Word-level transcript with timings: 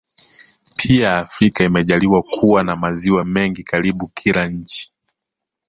Pia 0.77 1.17
Afrika 1.17 1.63
imejaliwa 1.63 2.23
kuwa 2.23 2.63
na 2.63 2.75
maziwa 2.75 3.25
mengi 3.25 3.63
karibu 3.63 4.07
kila 4.07 4.47
nchi 4.47 4.91